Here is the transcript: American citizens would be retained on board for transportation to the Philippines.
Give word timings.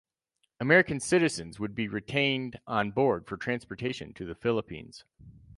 American 0.59 0.99
citizens 0.99 1.59
would 1.59 1.75
be 1.75 1.87
retained 1.87 2.59
on 2.65 2.89
board 2.89 3.27
for 3.27 3.37
transportation 3.37 4.15
to 4.15 4.25
the 4.25 4.33
Philippines. 4.33 5.03